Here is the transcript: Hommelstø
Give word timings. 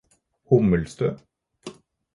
Hommelstø 0.49 1.13